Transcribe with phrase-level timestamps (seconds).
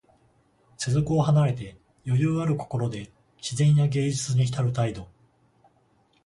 [0.79, 5.07] 世俗を離れて、余裕ある心で自然や芸術にひたる態度。